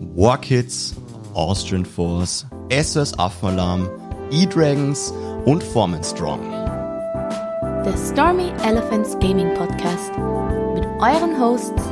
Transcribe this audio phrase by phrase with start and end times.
[0.00, 0.94] Warkids,
[1.34, 3.88] Austrian Force, SOS Affenalarm,
[4.30, 5.12] E-Dragons
[5.44, 6.40] und Foreman Strong.
[7.84, 10.10] Der Stormy Elephants Gaming Podcast
[10.74, 11.82] mit euren Hosts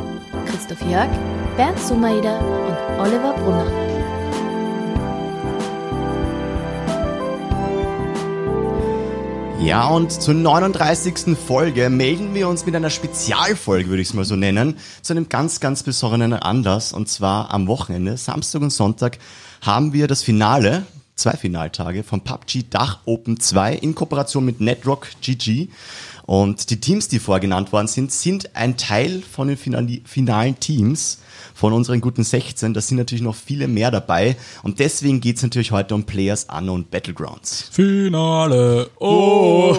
[0.47, 1.09] Christoph Jörg,
[1.57, 3.84] Bernd Sumaida und Oliver Brunner.
[9.65, 11.39] Ja, und zur 39.
[11.39, 15.31] Folge melden wir uns mit einer Spezialfolge, würde ich es mal so nennen, zu einem
[15.31, 16.93] ganz, ganz besonderen Anlass.
[16.93, 19.19] Und zwar am Wochenende, Samstag und Sonntag,
[19.63, 25.09] haben wir das Finale, zwei Finaltage vom PUBG Dach Open 2 in Kooperation mit Netrock
[25.23, 25.69] GG.
[26.27, 31.19] Und die Teams, die vorgenannt worden sind, sind ein Teil von den finalen Teams
[31.55, 32.75] von unseren guten 16.
[32.75, 34.37] Da sind natürlich noch viele mehr dabei.
[34.63, 37.69] Und deswegen geht's natürlich heute um Players Unknown Battlegrounds.
[37.71, 38.91] Finale.
[38.99, 39.77] Oh.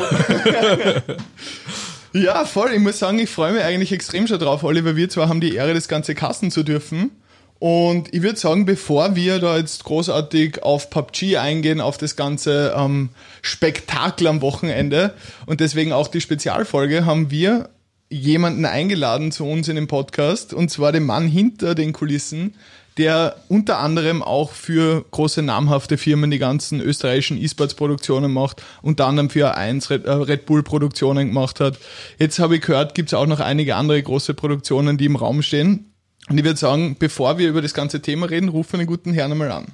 [2.13, 2.73] ja, voll.
[2.73, 4.95] Ich muss sagen, ich freue mich eigentlich extrem schon drauf, Oliver.
[4.95, 7.12] Wir zwar haben die Ehre, das Ganze kasten zu dürfen.
[7.59, 12.75] Und ich würde sagen, bevor wir da jetzt großartig auf PUBG eingehen, auf das ganze
[12.78, 13.09] ähm,
[13.42, 15.14] Spektakel am Wochenende
[15.45, 17.70] und deswegen auch die Spezialfolge, haben wir
[18.09, 22.56] jemanden eingeladen zu uns in den Podcast und zwar den Mann hinter den Kulissen,
[22.98, 29.30] der unter anderem auch für große namhafte Firmen die ganzen österreichischen E-Sports-Produktionen macht, unter anderem
[29.30, 31.78] für A1 Red, äh, Red Bull-Produktionen gemacht hat.
[32.20, 35.42] Jetzt habe ich gehört, gibt es auch noch einige andere große Produktionen, die im Raum
[35.42, 35.92] stehen.
[36.30, 39.14] Und ich würde sagen, bevor wir über das ganze Thema reden, rufen wir den guten
[39.14, 39.68] Herrn einmal an.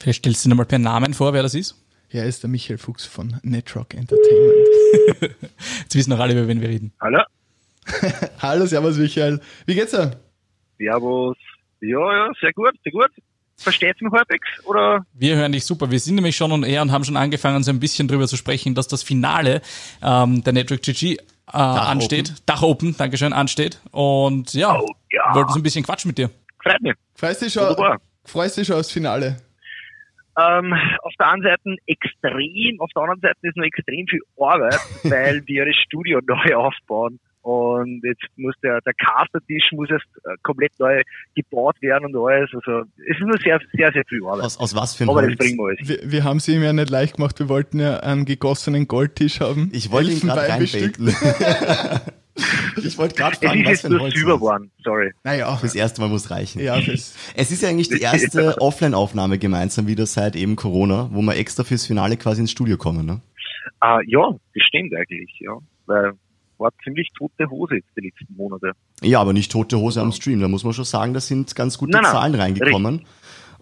[0.00, 1.76] Vielleicht stellst du dir mal per Namen vor, wer das ist?
[2.10, 4.56] Ja, er ist der Michael Fuchs von Netrock Entertainment.
[5.82, 6.92] Jetzt wissen noch alle, über wen wir reden.
[7.00, 7.20] Hallo.
[8.40, 9.40] Hallo, servus Michael.
[9.66, 10.18] Wie geht's dir?
[10.78, 11.36] Servus.
[11.80, 13.10] Ja, ja, sehr gut, sehr gut.
[13.56, 15.04] Versteht mich halbwegs, oder?
[15.12, 15.90] Wir hören dich super.
[15.90, 18.36] Wir sind nämlich schon und eher und haben schon angefangen, so ein bisschen drüber zu
[18.36, 19.60] sprechen, dass das Finale
[20.02, 22.30] ähm, der Network GG äh, Dach ansteht.
[22.30, 22.42] Open.
[22.46, 23.80] Dach Open, Dankeschön, ansteht.
[23.90, 25.34] Und ja, oh, ja.
[25.34, 26.30] wollten so ein bisschen quatschen mit dir.
[26.62, 26.94] Freut mich.
[27.14, 29.36] Freust du schon, freust dich schon aufs Finale?
[30.36, 34.80] Ähm, auf der einen Seite extrem, auf der anderen Seite ist noch extrem viel Arbeit,
[35.04, 37.20] weil wir das Studio neu aufbauen.
[37.44, 41.02] Und jetzt muss der, der Castertisch muss erst äh, komplett neu
[41.34, 42.48] gebaut werden und alles.
[42.54, 44.44] Also es ist nur sehr, sehr, sehr viel Arbeit.
[44.44, 45.36] Aus, aus was für ein Aber Holz?
[45.36, 45.86] das bringen wir alles.
[45.86, 47.38] Wir, wir haben es ihm ja nicht leicht gemacht.
[47.38, 49.68] Wir wollten ja einen gegossenen Goldtisch haben.
[49.74, 51.08] Ich wollte ihn gerade reinbeten.
[52.82, 55.12] ich wollte gerade fragen, es ist was für ein Holz Silber geworden, sorry.
[55.22, 55.54] Naja.
[55.56, 56.62] Fürs erste Mal muss reichen.
[56.62, 61.20] Ja, fürs es ist ja eigentlich die erste Offline-Aufnahme gemeinsam wieder seit eben Corona, wo
[61.20, 63.20] wir extra fürs Finale quasi ins Studio kommen, ne?
[63.84, 65.58] Uh, ja, das stimmt eigentlich, ja.
[65.84, 66.12] Weil
[66.58, 68.72] war ziemlich tote Hose jetzt die letzten Monate.
[69.02, 70.40] Ja, aber nicht tote Hose am Stream.
[70.40, 72.96] Da muss man schon sagen, da sind ganz gute nein, nein, Zahlen reingekommen.
[72.96, 73.08] Richtig.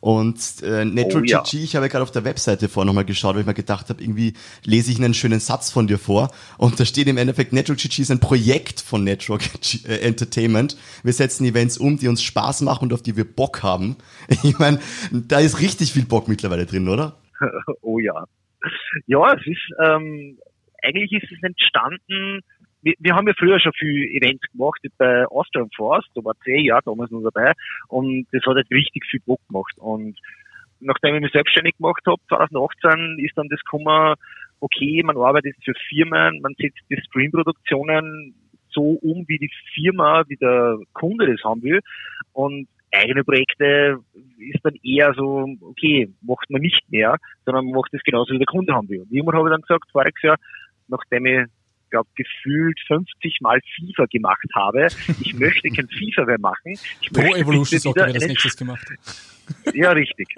[0.03, 1.45] Und äh, Netro oh, ja.
[1.53, 4.03] ich habe ja gerade auf der Webseite vorher nochmal geschaut, weil ich mir gedacht habe,
[4.03, 4.33] irgendwie
[4.65, 6.33] lese ich einen schönen Satz von dir vor.
[6.59, 9.43] Und da steht im Endeffekt, Netro GG ist ein Projekt von Network
[9.87, 10.77] äh, Entertainment.
[11.05, 13.97] Wir setzen Events um, die uns Spaß machen und auf die wir Bock haben.
[14.43, 14.81] Ich meine,
[15.13, 17.15] da ist richtig viel Bock mittlerweile drin, oder?
[17.81, 18.25] oh ja.
[19.07, 20.37] Ja, es ist, ähm,
[20.83, 22.41] eigentlich ist es entstanden
[22.83, 26.65] wir, wir haben ja früher schon viel Events gemacht bei Austrian Force, da war zehn
[26.65, 27.53] Jahre damals noch dabei
[27.89, 29.75] und das hat halt richtig viel Bock gemacht.
[29.79, 30.19] Und
[30.81, 34.15] nachdem ich mich selbstständig gemacht habe, 2018, ist dann das gekommen,
[34.61, 38.35] okay, man arbeitet für Firmen, man setzt die Streamproduktionen
[38.71, 41.81] so um, wie die Firma, wie der Kunde das haben will.
[42.33, 43.99] Und eigene Projekte
[44.39, 48.47] ist dann eher so, okay, macht man nicht mehr, sondern macht das genauso, wie der
[48.47, 49.03] Kunde haben will.
[49.03, 50.37] Und irgendwann habe ich dann gesagt, voriges Jahr,
[50.89, 51.47] nachdem ich
[51.93, 54.89] glaube, gefühlt 50 Mal FIFA gemacht habe.
[55.21, 56.73] Ich möchte kein FIFA mehr machen.
[57.01, 58.87] Ich Pro Evolution Soccer wird das nächstes gemacht.
[59.75, 60.29] Ja, richtig.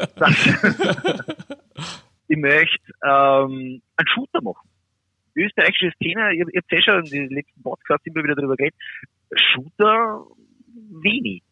[2.29, 4.67] ich möchte ähm, einen Shooter machen.
[5.37, 8.75] Österreichische Szene, ihr, ihr habt ja schon in den letzten Podcasts immer wieder darüber geredet,
[9.37, 10.25] Shooter
[11.03, 11.43] wenig.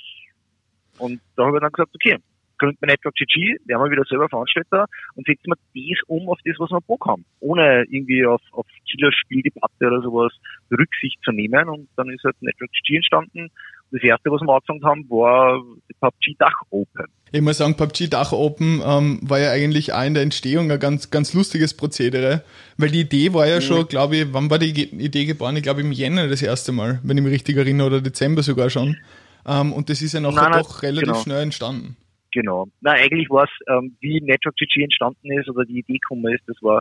[0.99, 2.17] Und da habe ich dann gesagt, okay,
[2.63, 6.39] gründen wir Network GG, werden wir wieder selber Veranstalter und setzen wir das um auf
[6.45, 7.25] das, was wir Bock haben.
[7.41, 10.33] Ohne irgendwie auf, auf Killerspieldebatte oder sowas
[10.71, 11.69] Rücksicht zu nehmen.
[11.69, 13.51] Und dann ist halt Network GG entstanden.
[13.91, 15.61] Das erste, was wir angefangen haben, war
[16.01, 17.07] PUBG Dach Open.
[17.33, 20.79] Ich muss sagen, PUBG Dach Open ähm, war ja eigentlich auch in der Entstehung ein
[20.79, 22.43] ganz, ganz lustiges Prozedere,
[22.79, 23.63] weil die Idee war ja mhm.
[23.63, 25.57] schon, glaube ich, wann war die Idee geboren?
[25.57, 28.71] Ich glaube im Jänner das erste Mal, wenn ich mich richtig erinnere, oder Dezember sogar
[28.71, 28.97] schon.
[29.45, 31.23] Ähm, und das ist ja nachher nein, doch relativ genau.
[31.23, 31.97] schnell entstanden.
[32.33, 32.67] Genau.
[32.81, 36.43] Na, eigentlich war es, ähm, wie Network GG entstanden ist oder die Idee gekommen ist,
[36.47, 36.81] das war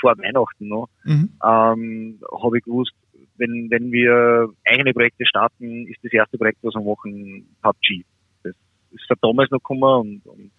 [0.00, 0.88] vor Weihnachten noch.
[1.04, 1.30] Mhm.
[1.44, 2.92] Ähm, Habe ich gewusst,
[3.36, 8.04] wenn, wenn wir eigene Projekte starten, ist das erste Projekt, was wir machen, PUBG.
[8.44, 8.54] Das
[8.92, 10.52] ist von damals noch gekommen und, und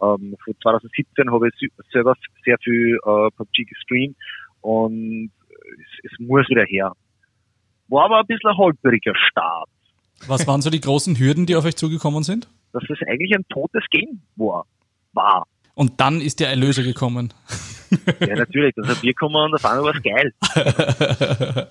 [0.00, 4.16] ähm, von 2017 habe ich selber sehr viel äh, PUBG gestreamt
[4.60, 6.92] und es, es muss wieder her.
[7.88, 9.68] War aber ein bisschen ein holpriger Start.
[10.26, 12.48] Was waren so die großen Hürden, die auf euch zugekommen sind?
[12.72, 14.66] Dass es eigentlich ein totes Game war.
[15.12, 15.46] war.
[15.74, 17.32] Und dann ist der Erlöser gekommen.
[18.20, 18.74] Ja, natürlich.
[18.76, 20.34] Dann sind wir gekommen und auf einmal war es geil.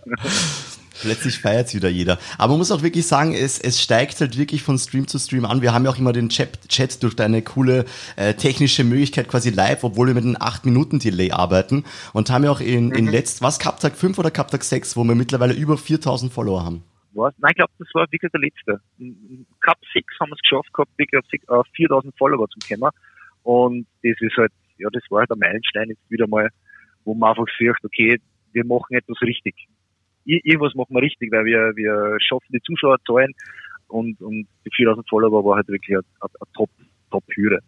[1.01, 2.17] Plötzlich feiert wieder jeder.
[2.39, 5.45] Aber man muss auch wirklich sagen, es, es steigt halt wirklich von Stream zu Stream
[5.45, 5.61] an.
[5.61, 7.85] Wir haben ja auch immer den Chat, Chat durch deine coole
[8.15, 11.83] äh, technische Möglichkeit quasi live, obwohl wir mit einem 8-Minuten-Delay arbeiten.
[12.13, 13.11] Und haben ja auch in, in mhm.
[13.11, 16.83] letzt, was, Cup-Tag 5 oder Cup-Tag 6, wo wir mittlerweile über 4000 Follower haben?
[17.17, 17.33] Was?
[17.39, 18.81] Nein, ich glaube, das war wirklich der letzte.
[19.61, 22.91] Cup 6 haben wir es geschafft gehabt, wirklich auf 4000 äh, Follower zum Thema.
[23.43, 26.49] Und das ist halt, ja, das war halt der Meilenstein jetzt wieder mal,
[27.05, 28.19] wo man einfach sagt, okay,
[28.53, 29.67] wir machen etwas richtig
[30.27, 33.33] irgendwas machen wir richtig, weil wir, wir schaffen die Zuschauerzahlen
[33.87, 36.69] und, und die 4000 Follower war halt wirklich eine, eine Top,
[37.11, 37.59] Top-Hürde.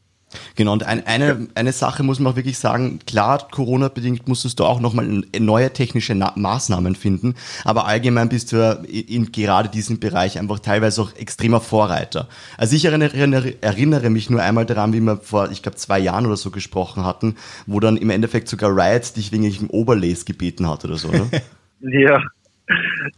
[0.56, 4.66] Genau, und ein, eine, eine Sache muss man auch wirklich sagen, klar, Corona-bedingt musstest du
[4.66, 7.36] auch nochmal neue technische Na Maßnahmen finden,
[7.66, 12.28] aber allgemein bist du ja in, in gerade diesem Bereich einfach teilweise auch extremer Vorreiter.
[12.58, 16.26] Also ich erinnere, erinnere mich nur einmal daran, wie wir vor, ich glaube, zwei Jahren
[16.26, 17.36] oder so gesprochen hatten,
[17.66, 21.30] wo dann im Endeffekt sogar Riot dich wegen einem Oberlace gebeten hat oder so, ne?
[21.80, 22.22] ja,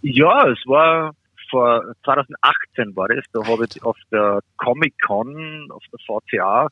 [0.02, 1.14] ja, es war
[1.50, 6.70] vor 2018 war das, da habe ich auf der Comic Con, auf der VCA,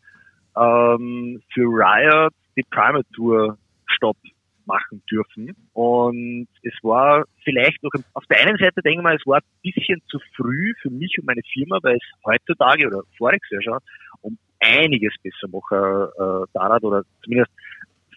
[0.60, 3.58] ähm, für Riot die Primal Tour
[3.88, 4.18] Stopp
[4.66, 5.56] machen dürfen.
[5.74, 9.62] Und es war vielleicht noch, auf der einen Seite denke ich mal, es war ein
[9.64, 13.80] bisschen zu früh für mich und meine Firma, weil es heutzutage oder voriges Jahr schon
[14.22, 17.52] um einiges besser machen äh, daran oder zumindest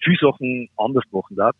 [0.03, 1.56] viele Sachen anders machen darf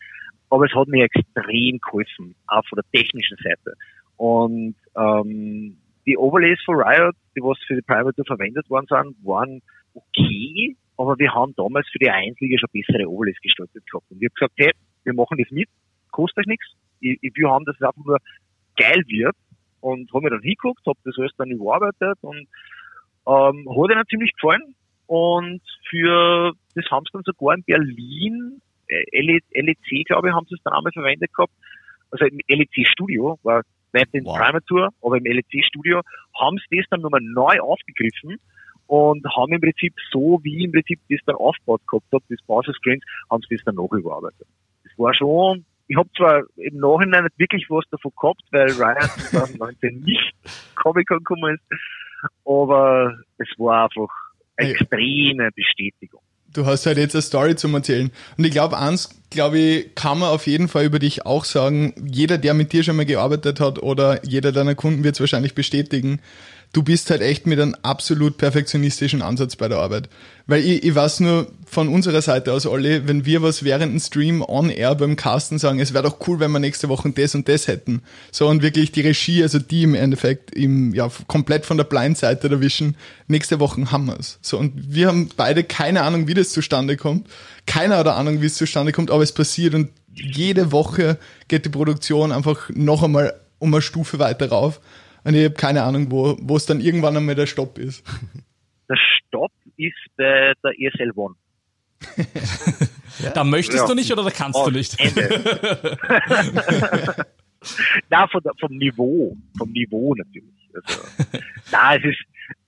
[0.53, 3.75] aber es hat mir extrem geholfen, auch von der technischen Seite.
[4.19, 9.63] Und ähm, die Overlays von Riot, die was für die Private verwendet worden sind, waren
[9.95, 14.11] okay, aber wir haben damals für die Einzige schon bessere Overlays gestaltet gehabt.
[14.11, 14.73] Und ich habe gesagt, hey,
[15.05, 15.69] wir machen das mit,
[16.11, 16.67] kostet euch nichts.
[17.01, 18.19] Ich, ich will haben, dass es einfach nur
[18.77, 19.37] geil wird.
[19.81, 22.47] Und habe mir dann hingeguckt, habe das alles dann überarbeitet und
[23.27, 24.77] ähm, hat ihnen ziemlich gefallen.
[25.07, 25.61] Und
[25.91, 30.75] für das haben sie dann sogar in Berlin LEC, glaube ich, haben sie es dann
[30.75, 31.53] einmal verwendet gehabt.
[32.11, 33.63] Also im LEC Studio, war
[33.93, 34.39] nicht in wow.
[34.39, 36.03] Primatur, aber im LEC Studio
[36.39, 38.39] haben sie das dann nochmal neu aufgegriffen
[38.87, 42.73] und haben im Prinzip so, wie im Prinzip das dann aufgebaut gehabt hat, das Browser
[42.73, 44.47] Screens, haben sie das dann noch überarbeitet.
[44.85, 49.09] Das war schon, ich habe zwar im Nachhinein nicht wirklich was davon gehabt, weil Ryan
[49.31, 50.33] 2019 nicht
[50.77, 51.81] Comic-Con gekommen ist,
[52.45, 54.13] aber es war einfach
[54.57, 56.21] eine extreme Bestätigung
[56.53, 58.11] du hast halt jetzt eine Story zum Erzählen.
[58.37, 61.95] Und ich glaube, eins, glaube ich, kann man auf jeden Fall über dich auch sagen.
[62.11, 65.55] Jeder, der mit dir schon mal gearbeitet hat oder jeder deiner Kunden wird es wahrscheinlich
[65.55, 66.21] bestätigen
[66.73, 70.09] du bist halt echt mit einem absolut perfektionistischen Ansatz bei der Arbeit.
[70.47, 74.01] Weil ich, ich weiß nur von unserer Seite aus, alle, wenn wir was während dem
[74.01, 77.35] Stream on air beim Casten sagen, es wäre doch cool, wenn wir nächste Woche das
[77.35, 78.03] und das hätten.
[78.31, 82.49] So und wirklich die Regie, also die im Endeffekt im, ja, komplett von der Blindseite
[82.49, 82.97] erwischen,
[83.29, 84.39] nächste Woche haben wir es.
[84.41, 87.29] So und wir haben beide keine Ahnung, wie das zustande kommt.
[87.67, 91.65] Keiner hat eine Ahnung, wie es zustande kommt, aber es passiert und jede Woche geht
[91.65, 94.81] die Produktion einfach noch einmal um eine Stufe weiter rauf.
[95.25, 98.05] Und ich habe keine Ahnung, wo, wo es dann irgendwann einmal der Stopp ist.
[98.89, 101.35] Der Stopp ist bei der ESL One.
[103.21, 103.31] ja.
[103.35, 103.87] Da möchtest ja.
[103.87, 104.99] du nicht oder da kannst Und du nicht?
[108.11, 110.69] Na, von vom Niveau, vom Niveau natürlich.
[110.75, 111.01] Also,
[111.71, 112.19] na, es ist,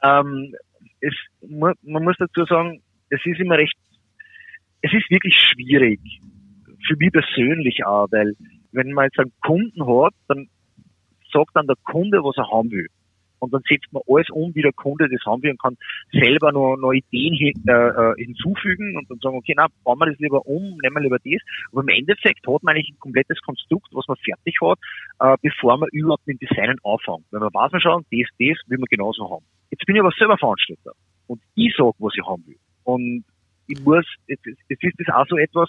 [0.03, 0.55] ähm,
[1.01, 1.13] es,
[1.47, 2.81] man, man muss dazu sagen,
[3.11, 3.77] es ist immer recht,
[4.83, 6.01] es ist wirklich schwierig,
[6.87, 8.37] für mich persönlich auch, weil
[8.73, 10.49] wenn man jetzt einen Kunden hat, dann
[11.35, 12.87] sagt dann der Kunde, was er haben will.
[13.41, 15.77] Und dann setzt man alles um, wie der Kunde das haben will und kann
[16.13, 20.07] selber noch, noch Ideen hin, äh, äh, hinzufügen und dann sagen, okay, na, bauen wir
[20.07, 21.43] das lieber um, nehmen wir lieber das.
[21.71, 24.79] Aber im Endeffekt hat man eigentlich ein komplettes Konstrukt, was man fertig hat,
[25.21, 27.27] äh, bevor man überhaupt mit dem Designen anfängt.
[27.33, 29.45] Wenn man weiß man schon, das, das will man genauso haben.
[29.71, 30.93] Jetzt bin ich aber selber Veranstalter
[31.27, 32.57] und ich sag, was ich haben will.
[32.85, 33.25] Und
[33.67, 35.69] ich muss, jetzt ist das auch so etwas,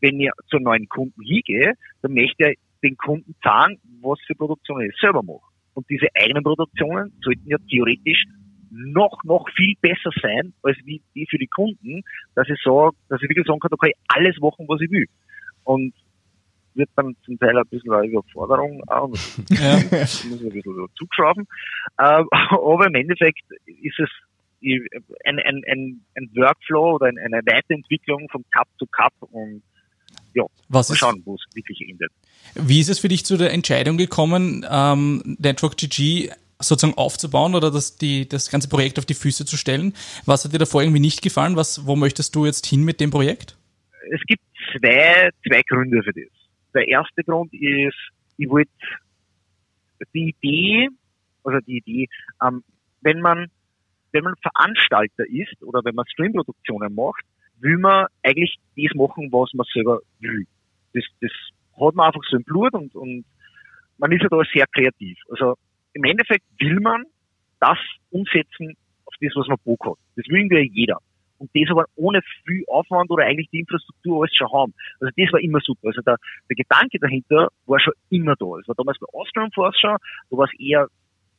[0.00, 4.90] wenn ich zu neuen Kunden hingehe, dann möchte er den Kunden sagen, was für Produktionen
[4.90, 5.46] ich selber mache.
[5.74, 8.24] Und diese eigenen Produktionen sollten ja theoretisch
[8.70, 12.02] noch, noch viel besser sein, als wie die für die Kunden,
[12.34, 14.90] dass ich sage, dass ich wirklich sagen kann, da kann ich alles machen, was ich
[14.90, 15.06] will.
[15.64, 15.94] Und
[16.74, 19.08] wird dann zum Teil ein bisschen eine Überforderung auch,
[19.50, 19.76] ja.
[19.90, 21.46] muss man ein bisschen zugeschrauben.
[21.98, 24.10] Äh, aber im Endeffekt ist es
[24.62, 29.62] ein, ein, ein, ein Workflow oder eine Weiterentwicklung von Cup zu Cup und
[30.34, 32.12] ja, Was mal schauen, wo es wirklich endet.
[32.54, 37.70] Wie ist es für dich zu der Entscheidung gekommen, ähm, Network GG sozusagen aufzubauen oder
[37.70, 39.94] das, die, das ganze Projekt auf die Füße zu stellen?
[40.26, 41.56] Was hat dir davor irgendwie nicht gefallen?
[41.56, 43.56] Was, wo möchtest du jetzt hin mit dem Projekt?
[44.10, 46.30] Es gibt zwei, zwei Gründe für das.
[46.74, 47.96] Der erste Grund ist,
[48.36, 48.70] ich wollte
[50.14, 50.88] die Idee,
[51.44, 52.08] also die Idee,
[52.42, 52.62] ähm,
[53.00, 53.50] wenn man
[54.12, 57.22] wenn man Veranstalter ist oder wenn man Streamproduktionen macht,
[57.60, 60.46] will man eigentlich das machen, was man selber will.
[60.94, 61.30] Das, das
[61.80, 63.24] hat man einfach so im Blut und, und
[63.98, 65.18] man ist ja da sehr kreativ.
[65.30, 65.54] Also
[65.92, 67.04] im Endeffekt will man
[67.60, 67.78] das
[68.10, 69.98] umsetzen auf das, was man Bock hat.
[70.16, 70.98] Das will ja jeder.
[71.38, 74.74] Und das aber ohne viel Aufwand oder eigentlich die Infrastruktur alles schon haben.
[75.00, 75.88] Also das war immer super.
[75.88, 76.16] Also der,
[76.48, 78.58] der Gedanke dahinter war schon immer da.
[78.60, 79.06] Es war damals bei
[79.78, 79.96] schon,
[80.30, 80.88] da war es eher,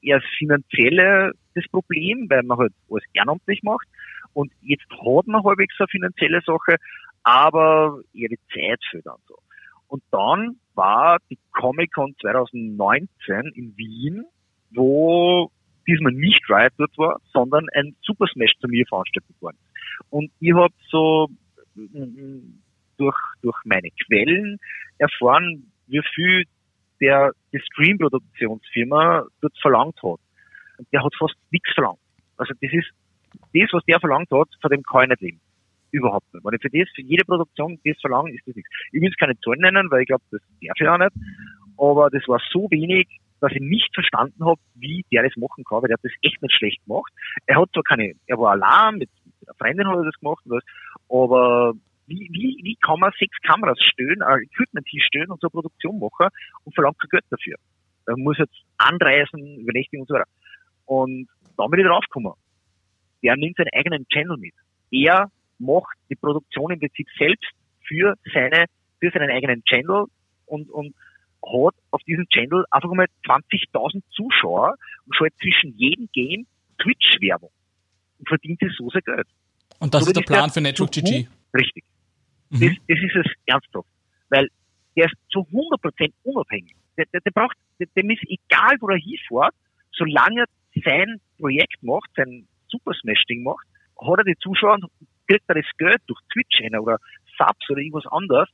[0.02, 3.88] eher das Finanzielle das Problem, weil man halt alles ehrenamtlich macht.
[4.34, 6.78] Und jetzt hat man halbwegs eine finanzielle Sache,
[7.24, 9.36] aber eher die Zeit für dann so.
[9.90, 14.24] Und dann war die Comic-Con 2019 in Wien,
[14.72, 15.52] wo
[15.88, 19.58] diesmal nicht Riot dort war, sondern ein Super Smash Turnier veranstaltet worden.
[20.12, 21.28] Und ich habe so
[21.76, 22.62] mm,
[22.98, 24.60] durch, durch meine Quellen
[25.00, 26.44] erfahren, wie viel
[27.02, 30.20] der Stream-Produktionsfirma dort verlangt hat.
[30.78, 32.00] Und der hat fast nichts verlangt.
[32.38, 32.92] Also das ist
[33.54, 35.42] das, was der verlangt hat, von dem kann ich nicht leben.
[35.92, 36.46] Überhaupt nicht.
[36.46, 38.70] Wenn ich für das, für jede Produktion das verlangen, ist das nichts.
[38.92, 41.12] Ich will jetzt keine Zahlen nennen, weil ich glaube, das darf ich auch nicht.
[41.78, 43.08] Aber das war so wenig,
[43.40, 46.42] dass ich nicht verstanden habe, wie der das machen kann, weil der hat das echt
[46.42, 47.12] nicht schlecht gemacht.
[47.46, 50.44] Er hat zwar keine, er war allein, mit, mit einer Freundin hat er das gemacht,
[50.46, 50.64] was,
[51.10, 51.74] aber
[52.08, 56.00] wie, wie, wie kann man sechs Kameras stellen, ein Equipment stellen und so eine Produktion
[56.00, 56.28] machen
[56.66, 57.56] und verlangt kein Geld dafür?
[58.08, 60.28] Er muss jetzt anreisen, Übernächtigung und so weiter.
[60.86, 61.28] Und
[61.58, 62.34] da bin ich draufgekommen.
[63.24, 64.54] Der nimmt seinen eigenen Channel mit.
[64.92, 67.50] Er macht die Produktion im Prinzip selbst
[67.88, 68.66] für seine,
[69.00, 70.06] für seinen eigenen Channel
[70.46, 70.96] und, und
[71.44, 74.76] hat auf diesem Channel einfach mal 20.000 Zuschauer
[75.06, 76.46] und schaut zwischen jedem Game
[76.82, 77.52] Twitch-Werbung
[78.20, 79.28] und verdient sich so sehr Geld.
[79.80, 81.28] Und das so ist der Plan für Network GG?
[81.56, 81.84] Richtig.
[82.50, 82.60] Mhm.
[82.60, 83.88] Das, das ist es ernsthaft.
[84.30, 84.50] Weil
[84.96, 86.76] der ist zu 100% unabhängig.
[86.98, 89.56] Der, der, der braucht, dem ist egal, wo er hinfährt,
[89.94, 93.66] solange er sein Projekt macht, sein Super Smash-Ding macht,
[94.00, 94.86] hat er die Zuschauer und
[95.30, 96.98] kriegt er das Geld durch Twitch oder
[97.38, 98.50] Subs oder irgendwas anderes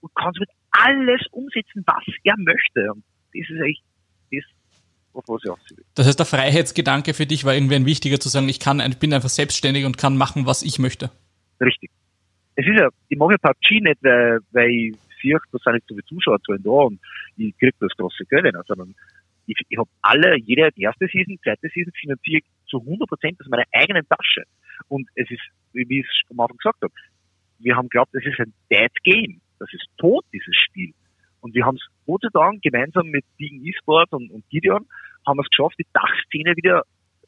[0.00, 2.92] und kann somit alles umsetzen, was er möchte.
[2.92, 3.04] Und
[3.34, 3.82] das ist eigentlich
[4.30, 4.44] das,
[5.14, 5.84] auf was ich aussieht.
[5.94, 8.98] Das heißt, der Freiheitsgedanke für dich war irgendwie ein wichtiger zu sagen, ich kann, ich
[8.98, 11.10] bin einfach selbstständig und kann machen, was ich möchte.
[11.60, 11.90] Richtig.
[12.54, 15.88] Es ist ja, ich mache ja PUBG nicht, weil, weil ich sehe, da sind nicht
[15.88, 17.00] so viele Zuschauer da und
[17.36, 18.94] ich kriege das große Geld, sondern
[19.46, 23.64] ich, ich habe alle, jede erste Season, zweite Season finanziere zu 100 Prozent aus meiner
[23.72, 24.44] eigenen Tasche.
[24.88, 26.92] Und es ist, wie ich es am Anfang gesagt habe,
[27.58, 29.40] wir haben geglaubt, es ist ein Dead Game.
[29.58, 30.94] Das ist tot, dieses Spiel.
[31.40, 34.86] Und wir haben es Gott sei Dank gemeinsam mit Degen eSport und, und Gideon
[35.26, 36.82] haben es geschafft, die Dachszene wieder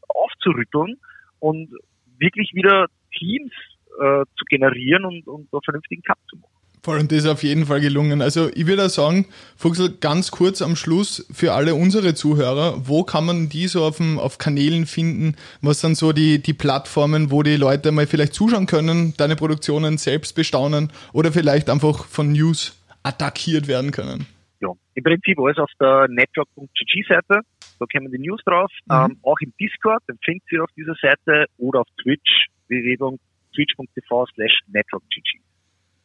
[0.09, 0.99] aufzurütteln
[1.39, 1.71] und
[2.19, 3.53] wirklich wieder Teams
[4.01, 6.60] äh, zu generieren und, und einen vernünftigen Cup zu machen.
[6.83, 8.23] Voll, und das ist auf jeden Fall gelungen.
[8.23, 13.27] Also ich würde sagen, Fuchsel, ganz kurz am Schluss für alle unsere Zuhörer, wo kann
[13.27, 15.37] man die so auf, dem, auf Kanälen finden?
[15.61, 19.99] Was sind so die, die Plattformen, wo die Leute mal vielleicht zuschauen können, deine Produktionen
[19.99, 24.27] selbst bestaunen oder vielleicht einfach von News attackiert werden können?
[24.61, 27.41] Ja, im Prinzip alles auf der network.gg-Seite.
[27.79, 28.71] Da kommen die News drauf.
[28.87, 28.95] Mhm.
[28.95, 34.61] Ähm, auch im Discord, den findet ihr auf dieser Seite oder auf Twitch, www.twitch.tv slash
[34.69, 35.41] networkgg.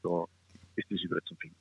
[0.03, 0.27] So
[0.75, 1.55] ist das überall zu finden.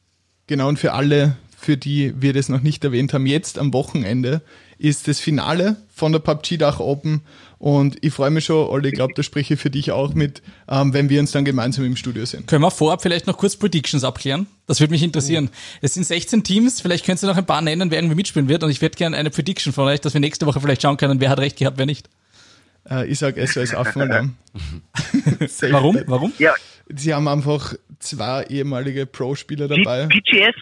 [0.46, 4.42] Genau, und für alle, für die wir das noch nicht erwähnt haben, jetzt am Wochenende
[4.76, 7.22] ist das Finale von der PUBG Dach Open
[7.58, 10.42] und ich freue mich schon, Olli, ich glaube, da spreche ich für dich auch mit,
[10.68, 12.44] ähm, wenn wir uns dann gemeinsam im Studio sehen.
[12.44, 14.46] Können wir vorab vielleicht noch kurz Predictions abklären?
[14.66, 15.48] Das würde mich interessieren.
[15.50, 15.78] Oh.
[15.80, 18.62] Es sind 16 Teams, vielleicht könnt ihr noch ein paar nennen, wer irgendwie mitspielen wird
[18.62, 21.20] und ich werde gerne eine Prediction von euch, dass wir nächste Woche vielleicht schauen können,
[21.20, 22.10] wer hat recht gehabt, wer nicht.
[22.90, 24.34] Äh, ich sage SOS Affenalarm.
[25.70, 25.98] Warum?
[26.06, 26.32] Warum?
[26.38, 26.54] Ja,
[26.96, 30.06] Sie haben einfach zwei ehemalige Pro-Spieler dabei.
[30.06, 30.54] PGS?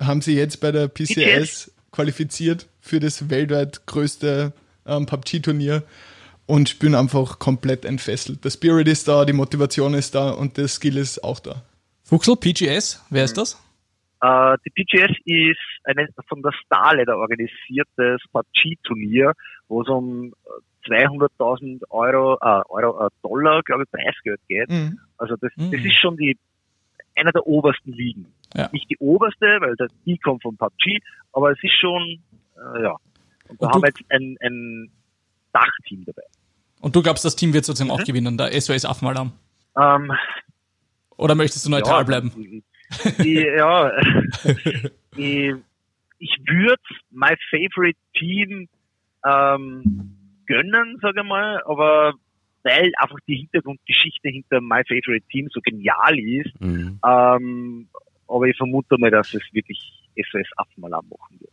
[0.00, 1.70] Haben sie jetzt bei der PCS PGS?
[1.92, 4.52] qualifiziert für das weltweit größte
[4.86, 5.82] ähm, PUBG-Turnier
[6.46, 8.44] und spielen einfach komplett entfesselt.
[8.44, 11.62] Der Spirit ist da, die Motivation ist da und der Skill ist auch da.
[12.02, 13.56] Fuchsel, PGS, wer ist das?
[14.24, 19.32] Uh, die PGS ist eine von der Starletter organisiertes PUBG-Turnier,
[19.68, 20.32] wo es um
[20.86, 24.70] 200.000 Euro, äh, Euro äh, Dollar, glaube ich, Preisgeld geht.
[24.70, 24.98] Mhm.
[25.18, 25.72] Also das, mhm.
[25.72, 26.38] das ist schon die
[27.16, 28.32] einer der obersten Ligen.
[28.54, 28.70] Ja.
[28.72, 31.00] Nicht die oberste, weil das, die kommt von PUBG,
[31.32, 32.22] aber es ist schon,
[32.56, 32.96] äh, ja.
[33.48, 34.90] Und da Und haben wir jetzt ein, ein
[35.52, 36.22] Dachteam dabei.
[36.80, 38.00] Und du glaubst, das Team wird sozusagen mhm.
[38.00, 39.32] auch gewinnen, der SOS Affenmalarm?
[39.76, 40.12] Ähm,
[41.16, 42.62] Oder möchtest du neutral ja, bleiben?
[43.22, 43.92] Die, ja,
[45.16, 45.54] ich,
[46.18, 48.68] ich würde my favorite Team
[49.24, 52.14] ähm, gönnen, sage ich mal, aber
[52.64, 56.60] weil einfach die Hintergrundgeschichte hinter My Favorite Team so genial ist.
[56.60, 56.98] Mhm.
[57.06, 57.88] Ähm,
[58.26, 59.78] aber ich vermute mal, dass es wirklich
[60.16, 61.52] SOS Affenmalarm machen wird.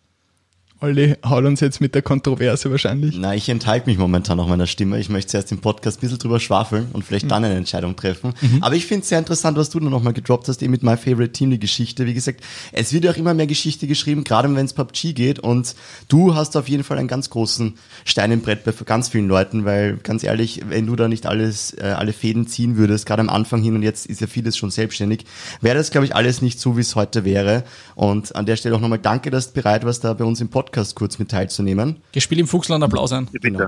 [0.83, 3.15] Olli haut uns jetzt mit der Kontroverse wahrscheinlich.
[3.15, 4.99] Na, ich enthalte mich momentan noch meiner Stimme.
[4.99, 8.33] Ich möchte zuerst im Podcast ein bisschen drüber schwafeln und vielleicht dann eine Entscheidung treffen.
[8.41, 8.63] Mhm.
[8.63, 10.97] Aber ich finde es sehr interessant, was du da nochmal gedroppt hast, eben mit My
[10.97, 12.07] Favorite Team, die Geschichte.
[12.07, 15.37] Wie gesagt, es wird ja auch immer mehr Geschichte geschrieben, gerade wenn es PUBG geht.
[15.37, 15.75] Und
[16.07, 19.65] du hast auf jeden Fall einen ganz großen Stein im Brett bei ganz vielen Leuten,
[19.65, 23.29] weil ganz ehrlich, wenn du da nicht alles, äh, alle Fäden ziehen würdest, gerade am
[23.29, 25.25] Anfang hin und jetzt ist ja vieles schon selbstständig,
[25.61, 27.65] wäre das, glaube ich, alles nicht so, wie es heute wäre.
[27.93, 30.49] Und an der Stelle auch nochmal danke, dass du bereit warst, da bei uns im
[30.49, 32.01] Podcast Podcast kurz mit teilzunehmen.
[32.13, 33.25] Gespielt im Fuchsland Applaus ein.
[33.25, 33.51] Bitte.
[33.51, 33.67] Genau.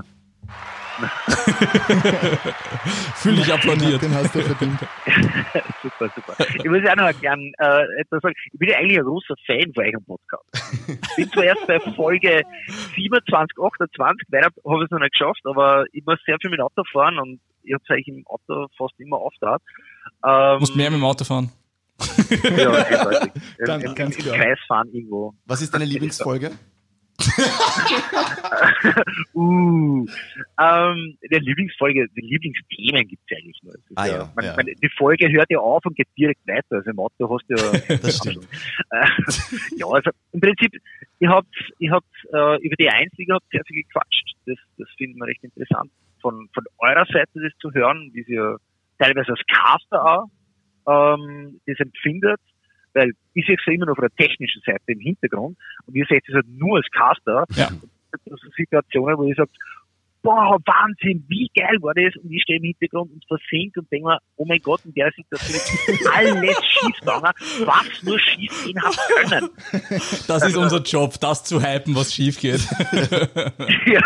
[3.16, 4.00] Fühl dich applaudiert.
[4.00, 4.80] Den hast du verdient.
[5.82, 6.34] super, super.
[6.56, 8.34] Ich muss ja auch noch gern äh, etwas sagen.
[8.52, 10.44] Ich bin ja eigentlich ein großer Fan von eurem Podcast.
[10.88, 12.42] Ich bin zwar erst bei Folge
[12.94, 16.60] 27, 28, weiter habe ich es noch nicht geschafft, aber ich muss sehr viel mit
[16.60, 19.62] dem Auto fahren und ich habe es im Auto fast immer aufgetragen.
[20.24, 21.50] Ähm, du musst mehr mit dem Auto fahren.
[22.56, 23.32] ja, eindeutig.
[23.58, 25.34] Ganz, Im, im, im Kreis fahren irgendwo.
[25.44, 26.52] Was ist deine Lieblingsfolge?
[29.34, 30.06] uh,
[30.60, 33.74] ähm, der Lieblingsfolge, die Lieblingsthemen gibt es eigentlich nur.
[33.94, 34.56] Ah, ja, man, ja.
[34.56, 36.76] Man, die Folge hört ja auf und geht direkt weiter.
[36.76, 37.70] Also im Auto hast du ja.
[38.02, 38.48] das stimmt.
[38.90, 39.06] Äh,
[39.76, 40.72] ja, also im Prinzip,
[41.20, 44.34] ihr habt, ihr habt äh, über die Einzige habt sehr viel gequatscht.
[44.46, 45.92] Das, das finden wir recht interessant.
[46.20, 48.58] Von, von eurer Seite das zu hören, wie ihr
[48.98, 50.26] teilweise als Caster auch
[50.86, 52.40] ähm, das empfindet
[52.94, 56.24] weil ich sehe es immer noch von der technischen Seite im Hintergrund und ihr seht
[56.28, 57.44] es halt nur als Caster.
[57.54, 57.70] Ja.
[58.26, 59.50] Das sind Situationen, wo ich sage,
[60.24, 62.16] boah, Wahnsinn, wie geil war das?
[62.16, 65.12] Und ich stehe im Hintergrund und versinke und denke mir, oh mein Gott, in der
[65.12, 67.32] Situation ist alles schief gegangen,
[67.66, 69.50] was nur schief gehen hat können.
[70.26, 72.60] Das ist unser Job, das zu hypen, was schief geht.
[73.86, 74.00] ja.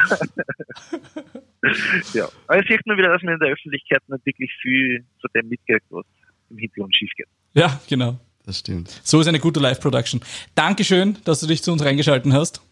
[2.12, 2.28] ja.
[2.48, 5.86] Aber sieht man wieder, dass man in der Öffentlichkeit nicht wirklich viel von dem mitkriegt,
[5.90, 6.04] was
[6.50, 7.28] im Hintergrund schief geht.
[7.54, 8.18] Ja, genau.
[8.48, 9.02] Das stimmt.
[9.04, 10.22] So ist eine gute Live-Production.
[10.54, 12.62] Dankeschön, dass du dich zu uns reingeschalten hast.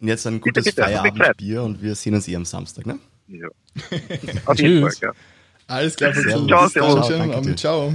[0.00, 2.98] Und jetzt ein gutes Feierabendbier und wir sehen uns eh am Samstag, ne?
[3.26, 3.48] Ja.
[4.46, 5.12] Auf jeden Fall, ja.
[5.66, 7.54] Alles klar, Ciao, ciao, ciao.
[7.54, 7.92] ciao.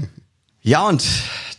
[0.65, 1.03] Ja, und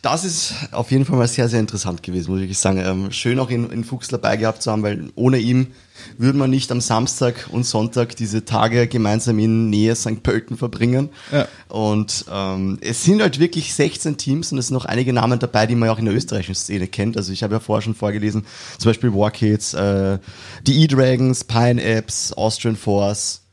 [0.01, 2.79] das ist auf jeden Fall mal sehr, sehr interessant gewesen, muss ich sagen.
[2.79, 5.69] Ähm, schön auch in, in Fuchs dabei gehabt zu haben, weil ohne ihm
[6.17, 10.23] würde man nicht am Samstag und Sonntag diese Tage gemeinsam in Nähe St.
[10.23, 11.11] Pölten verbringen.
[11.31, 11.47] Ja.
[11.69, 15.67] Und ähm, es sind halt wirklich 16 Teams und es sind noch einige Namen dabei,
[15.67, 17.19] die man ja auch in der österreichischen Szene kennt.
[17.19, 18.47] Also ich habe ja vorher schon vorgelesen,
[18.79, 20.19] zum Beispiel Warkids, äh,
[20.67, 23.43] die E-Dragons, Pine Apps, Austrian Force,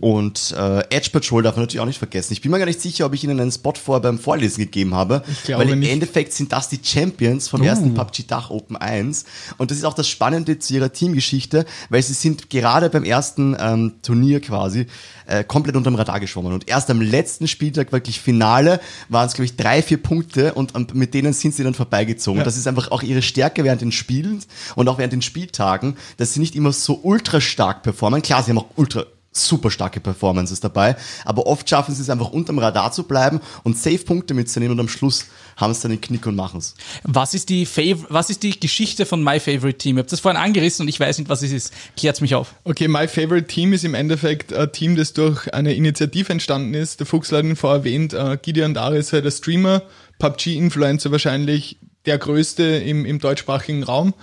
[0.00, 2.32] und äh, Edge Patrol darf man natürlich auch nicht vergessen.
[2.32, 4.94] Ich bin mir gar nicht sicher, ob ich ihnen einen Spot vor beim Vorlesen gegeben
[4.94, 5.22] habe.
[5.30, 5.92] Ich weil im nicht.
[5.92, 7.64] Endeffekt sind das die Champions vom uh.
[7.64, 9.24] ersten PUBG Dach Open 1.
[9.58, 13.56] Und das ist auch das Spannende zu ihrer Teamgeschichte, weil sie sind gerade beim ersten
[13.58, 14.86] ähm, Turnier quasi
[15.26, 16.52] äh, komplett unterm Radar geschwommen.
[16.52, 20.74] Und erst am letzten Spieltag, wirklich Finale, waren es, glaube ich, drei, vier Punkte und
[20.74, 22.38] um, mit denen sind sie dann vorbeigezogen.
[22.38, 22.44] Ja.
[22.44, 24.42] Das ist einfach auch ihre Stärke während den Spielen
[24.74, 28.22] und auch während den Spieltagen, dass sie nicht immer so ultra stark performen.
[28.22, 32.30] Klar, sie haben auch ultra super starke Performances dabei, aber oft schaffen sie es einfach
[32.30, 36.26] unterm Radar zu bleiben und Safe-Punkte mitzunehmen und am Schluss haben sie dann den Knick
[36.26, 36.74] und machen es.
[37.02, 39.96] Was ist die Fav was ist die Geschichte von My Favorite Team?
[39.96, 41.72] Ich habe das vorhin angerissen und ich weiß nicht, was es ist.
[41.96, 42.54] Klärt's mich auf.
[42.64, 47.00] Okay, My Favorite Team ist im Endeffekt ein Team, das durch eine Initiative entstanden ist.
[47.00, 49.82] Der Fuchs hat ihn vorher erwähnt, uh, Gideon Dar ist halt der Streamer,
[50.18, 54.14] PUBG-Influencer wahrscheinlich der größte im, im deutschsprachigen Raum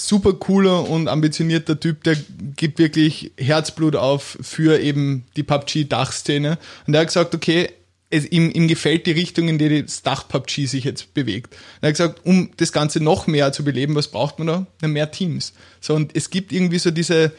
[0.00, 2.16] super cooler und ambitionierter Typ, der
[2.56, 6.58] gibt wirklich Herzblut auf für eben die PUBG-Dachszene.
[6.86, 7.70] Und er hat gesagt, okay,
[8.08, 11.54] es, ihm, ihm gefällt die Richtung, in die das Dach PUBG sich jetzt bewegt.
[11.54, 14.66] Und er hat gesagt, um das Ganze noch mehr zu beleben, was braucht man da?
[14.86, 15.52] Mehr Teams.
[15.80, 17.32] So, und es gibt irgendwie so diese,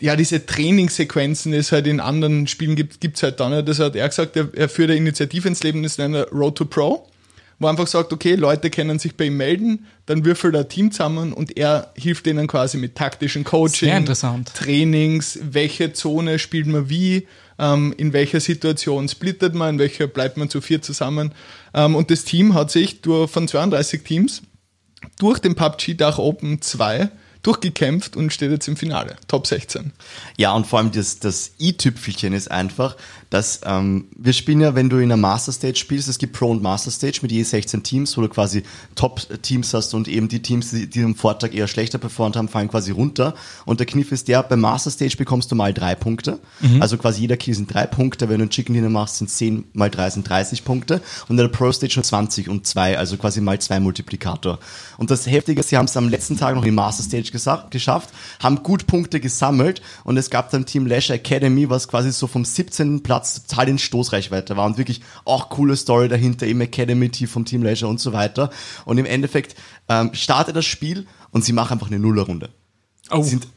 [0.00, 3.66] ja, diese Trainingssequenzen, die es halt in anderen Spielen gibt, gibt's halt da nicht.
[3.66, 6.56] Das hat er gesagt, er, er führt eine Initiative ins Leben, das ist eine Road
[6.56, 7.09] to Pro
[7.60, 10.90] wo einfach sagt, okay, Leute können sich bei ihm melden, dann würfelt er ein Team
[10.90, 13.90] zusammen und er hilft denen quasi mit taktischen Coaching,
[14.54, 20.38] Trainings, welche Zone spielt man wie, ähm, in welcher Situation splittet man, in welcher bleibt
[20.38, 21.32] man zu vier zusammen.
[21.74, 24.42] Ähm, und das Team hat sich durch, von 32 Teams
[25.18, 27.10] durch den PUBG Dach Open 2
[27.42, 29.92] durchgekämpft und steht jetzt im Finale, Top 16.
[30.36, 32.96] Ja, und vor allem das, das i-Tüpfelchen ist einfach,
[33.30, 36.50] dass ähm, wir spielen ja, wenn du in einer Master Stage spielst, es gibt Pro
[36.50, 38.64] und Master Stage mit je 16 Teams, wo du quasi
[38.96, 42.68] Top-Teams hast und eben die Teams, die, die am Vortag eher schlechter performt haben, fallen
[42.68, 43.34] quasi runter.
[43.64, 46.40] Und der Kniff ist der, beim Master Stage bekommst du mal drei Punkte.
[46.60, 46.82] Mhm.
[46.82, 48.28] Also quasi jeder Kill sind drei Punkte.
[48.28, 51.00] Wenn du ein Chicken Dinner machst, sind 10 mal drei sind 30 Punkte.
[51.28, 54.58] Und in der Pro Stage nur 20 und zwei, also quasi mal zwei Multiplikator.
[54.98, 58.10] Und das Heftige ist, sie haben es am letzten Tag noch in Master Stage geschafft,
[58.40, 62.44] haben gut Punkte gesammelt und es gab dann Team Lash Academy, was quasi so vom
[62.44, 63.02] 17.
[63.02, 67.44] Platz total in Stoßreichweite war und wirklich auch coole Story dahinter, eben Academy Team vom
[67.44, 68.50] Team Leisure und so weiter.
[68.84, 69.54] Und im Endeffekt
[69.88, 72.50] ähm, startet das Spiel und sie machen einfach eine Nullerrunde.
[73.10, 73.22] Oh.
[73.22, 73.48] Sie sind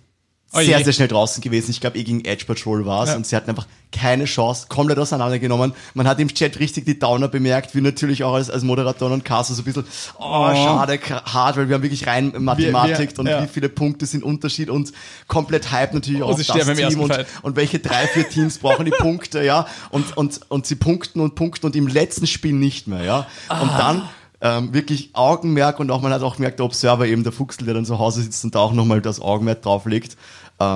[0.54, 0.84] Oh sehr, je.
[0.84, 1.72] sehr schnell draußen gewesen.
[1.72, 3.16] Ich glaube, eh gegen Edge Patrol war es Ja.
[3.16, 5.74] und sie hatten einfach keine Chance, komplett auseinandergenommen.
[5.94, 9.24] Man hat im Chat richtig die Downer bemerkt, wie natürlich auch als, als Moderator und
[9.24, 9.86] Caster so ein bisschen,
[10.18, 13.44] oh, schade, k- hart, weil wir haben wirklich rein Mathematik wir- und ja.
[13.44, 14.92] wie viele Punkte sind Unterschied und
[15.28, 18.58] komplett Hype natürlich auch Oh, auf sie das Team und, und welche drei, vier Teams
[18.58, 22.54] brauchen die Punkte, ja, und, und, und sie punkten und punkten und im letzten Spiel
[22.54, 23.18] nicht mehr, ja.
[23.50, 23.78] Und Ah.
[23.78, 24.02] dann
[24.46, 27.76] ähm, wirklich Augenmerk und auch man hat auch gemerkt, der Observer eben, der Fuchsel, der
[27.76, 30.18] dann zu Hause sitzt und da auch nochmal das Augenmerk drauflegt,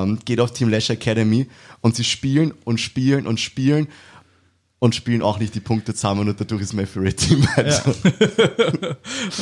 [0.03, 1.47] ähm, geht auf Team Lash Academy
[1.81, 3.87] und sie spielen und spielen und spielen
[4.79, 7.95] und spielen auch nicht die Punkte zusammen und dadurch ist mein Favorite Team weiter.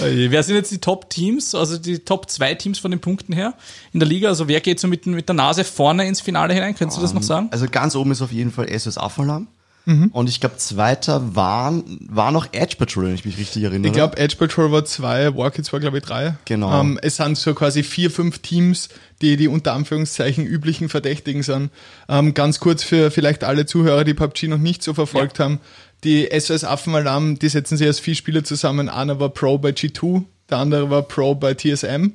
[0.01, 0.31] Oh je.
[0.31, 3.53] Wer sind jetzt die Top-Teams, also die Top-2-Teams von den Punkten her
[3.91, 4.29] in der Liga?
[4.29, 6.75] Also wer geht so mit, mit der Nase vorne ins Finale hinein?
[6.75, 7.49] Könntest du das noch sagen?
[7.51, 9.47] Also ganz oben ist auf jeden Fall SOS Afalam.
[9.85, 10.07] Mhm.
[10.11, 13.87] Und ich glaube, zweiter waren, war noch Edge Patrol, wenn ich mich richtig erinnere.
[13.87, 16.35] Ich glaube, Edge Patrol war zwei, Warkids war, glaube ich, drei.
[16.45, 16.81] Genau.
[16.81, 18.89] Ähm, es sind so quasi vier, fünf Teams,
[19.21, 21.69] die die unter Anführungszeichen üblichen Verdächtigen sind.
[22.09, 25.59] Ähm, ganz kurz für vielleicht alle Zuhörer, die PUBG noch nicht so verfolgt haben.
[26.03, 28.89] Die SOS Affenalarm, die setzen sich als vier Spieler zusammen.
[28.89, 32.13] Einer war Pro bei G2, der andere war Pro bei TSM.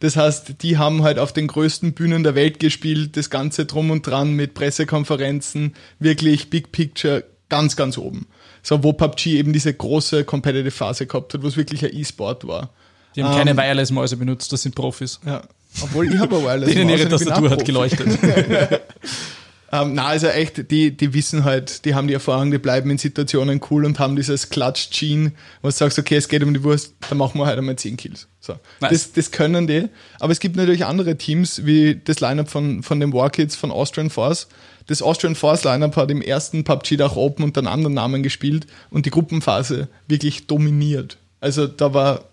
[0.00, 3.90] Das heißt, die haben halt auf den größten Bühnen der Welt gespielt, das Ganze drum
[3.90, 8.26] und dran mit Pressekonferenzen, wirklich Big Picture, ganz, ganz oben.
[8.62, 12.46] So, wo PUBG eben diese große Competitive Phase gehabt hat, wo es wirklich ein E-Sport
[12.46, 12.70] war.
[13.16, 15.18] Die haben keine Wireless-Mäuse benutzt, das sind Profis.
[15.26, 15.42] Ja.
[15.82, 16.74] Obwohl ich habe ein Wireless.
[16.74, 18.06] Denen ihre Tastatur hat geleuchtet.
[19.70, 22.96] Ähm, na, also echt, die, die wissen halt, die haben die Erfahrung, die bleiben in
[22.96, 26.94] Situationen cool und haben dieses Klatsch-Gene, wo du sagst, okay, es geht um die Wurst,
[27.08, 28.28] dann machen wir halt einmal 10 Kills.
[28.40, 28.54] So.
[28.80, 28.90] Nice.
[28.90, 29.88] Das, das können die.
[30.20, 34.08] Aber es gibt natürlich andere Teams, wie das Lineup von, von den Warkids von Austrian
[34.08, 34.48] Force.
[34.86, 38.66] Das Austrian Force Lineup hat im ersten PUBG Dach Open unter einem anderen Namen gespielt
[38.88, 41.18] und die Gruppenphase wirklich dominiert.
[41.40, 42.24] Also da war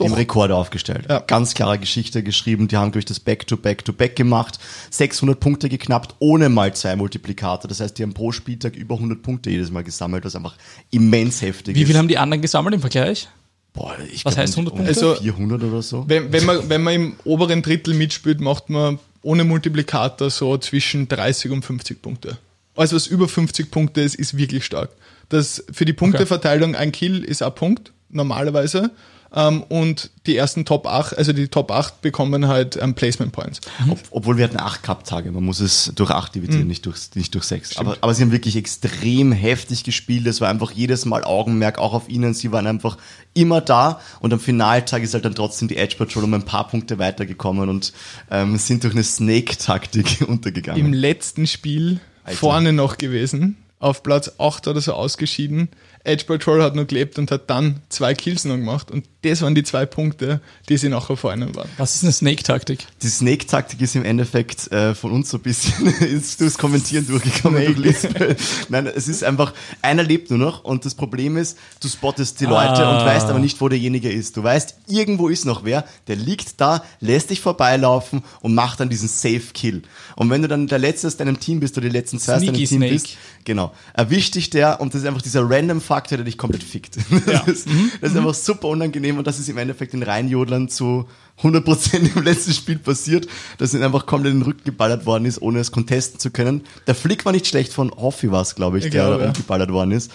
[0.00, 1.06] Im doch Rekord aufgestellt.
[1.08, 1.20] Ja.
[1.20, 2.66] Ganz klare Geschichte geschrieben.
[2.68, 4.58] Die haben durch das Back-to-Back-to-Back gemacht.
[4.90, 7.68] 600 Punkte geknappt, ohne mal zwei Multiplikator.
[7.68, 10.56] Das heißt, die haben pro Spieltag über 100 Punkte jedes Mal gesammelt, was einfach
[10.90, 11.86] immens heftig Wie ist.
[11.88, 13.28] viel haben die anderen gesammelt im Vergleich?
[13.72, 15.06] Boah, ich Was glaub, heißt um- 100 um Punkte?
[15.06, 16.04] Also- 400 oder so.
[16.08, 21.06] Wenn, wenn, man, wenn man im oberen Drittel mitspielt, macht man ohne Multiplikator so zwischen
[21.08, 22.38] 30 und 50 Punkte.
[22.76, 24.90] Alles, was über 50 Punkte ist, ist wirklich stark.
[25.28, 28.90] Das, für die Punkteverteilung ein Kill ist ein Punkt, normalerweise.
[29.34, 33.60] Ähm, und die ersten Top 8, also die Top 8 bekommen halt ähm, Placement Points.
[33.90, 35.32] Ob, obwohl wir hatten acht Cup-Tage.
[35.32, 37.76] Man muss es durch acht dividieren, nicht, durch, nicht durch sechs.
[37.76, 40.26] Aber, aber sie haben wirklich extrem heftig gespielt.
[40.26, 42.32] Es war einfach jedes Mal Augenmerk, auch auf ihnen.
[42.32, 42.96] Sie waren einfach
[43.34, 44.00] immer da.
[44.20, 47.68] Und am Finaltag ist halt dann trotzdem die Edge Patrol um ein paar Punkte weitergekommen
[47.68, 47.92] und
[48.30, 50.84] ähm, sind durch eine Snake-Taktik untergegangen.
[50.84, 52.38] Im letzten Spiel Alter.
[52.38, 55.68] vorne noch gewesen, auf Platz 8 oder so ausgeschieden.
[56.04, 58.90] Edge Patrol hat noch gelebt und hat dann zwei Kills noch gemacht.
[58.90, 61.68] Und das waren die zwei Punkte, die sie nachher vor einem waren.
[61.78, 62.86] Was ist eine Snake-Taktik?
[63.02, 67.64] Die Snake-Taktik ist im Endeffekt äh, von uns so ein bisschen ist durchs Kommentieren durchgekommen
[67.64, 68.36] durch Lispel.
[68.68, 72.44] Nein, es ist einfach, einer lebt nur noch und das Problem ist, du spottest die
[72.44, 72.98] Leute Ah.
[72.98, 74.36] und weißt aber nicht, wo derjenige ist.
[74.36, 78.90] Du weißt, irgendwo ist noch wer, der liegt da, lässt dich vorbeilaufen und macht dann
[78.90, 79.82] diesen Safe-Kill.
[80.16, 82.40] Und wenn du dann der Letzte aus deinem Team bist oder die letzten zwei aus
[82.42, 82.92] deinem Team Snake.
[82.92, 83.08] bist,
[83.44, 85.48] genau, erwischt dich der und das ist einfach dieser
[85.94, 86.96] Random-Faktor, der dich komplett fickt.
[87.26, 87.68] Das, ist,
[88.00, 91.06] das ist einfach super unangenehm und das ist im Endeffekt in Rheinjodlern zu
[91.42, 93.26] 100% im letzten Spiel passiert,
[93.58, 96.62] dass ihn einfach komplett in den Rücken geballert worden ist, ohne es contesten zu können.
[96.86, 99.28] Der Flick war nicht schlecht, von Hoffi war es, glaube ich, Ich der glaube, ja.
[99.28, 100.10] umgeballert worden ist.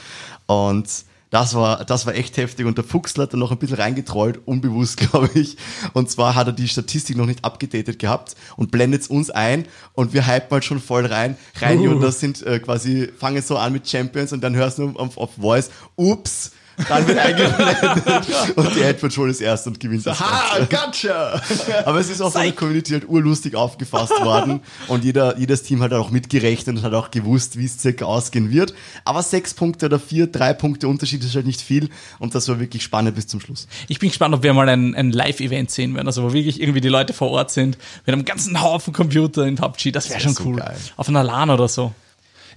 [0.45, 0.87] Und
[1.29, 4.39] das war, das war echt heftig und der Fuchsler hat dann noch ein bisschen reingetrollt,
[4.45, 5.57] unbewusst, glaube ich.
[5.93, 10.13] Und zwar hat er die Statistik noch nicht abgedatet gehabt und blendet uns ein und
[10.13, 11.37] wir hypen halt schon voll rein.
[11.61, 11.91] Rein Uh.
[11.91, 15.17] und das sind äh, quasi, fangen so an mit Champions und dann hörst du auf,
[15.17, 16.51] auf Voice, ups,
[16.87, 21.41] dann wird eingeblendet und die Head Patrol ist erst und gewinnt das Ha, gotcha!
[21.85, 25.81] Aber es ist auch von der Community halt urlustig aufgefasst worden und jeder, jedes Team
[25.81, 28.73] hat auch mitgerechnet und hat auch gewusst, wie es circa ausgehen wird.
[29.05, 31.89] Aber sechs Punkte oder vier, drei Punkte Unterschied ist halt nicht viel
[32.19, 33.67] und das war wirklich spannend bis zum Schluss.
[33.87, 36.81] Ich bin gespannt, ob wir mal ein, ein Live-Event sehen werden, also wo wirklich irgendwie
[36.81, 40.21] die Leute vor Ort sind, mit einem ganzen Haufen Computer in PUBG, das wäre wär
[40.21, 40.55] schon so cool.
[40.57, 40.77] geil.
[40.97, 41.93] Auf einer LAN oder so.